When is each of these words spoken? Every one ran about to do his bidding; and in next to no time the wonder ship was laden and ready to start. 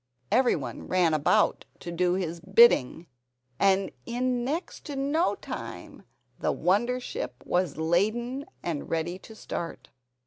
Every 0.31 0.55
one 0.55 0.87
ran 0.87 1.13
about 1.13 1.65
to 1.81 1.91
do 1.91 2.15
his 2.15 2.39
bidding; 2.39 3.05
and 3.59 3.91
in 4.07 4.43
next 4.43 4.83
to 4.85 4.95
no 4.95 5.35
time 5.35 6.05
the 6.39 6.51
wonder 6.51 6.99
ship 6.99 7.35
was 7.45 7.77
laden 7.77 8.47
and 8.63 8.89
ready 8.89 9.19
to 9.19 9.35
start. 9.35 9.89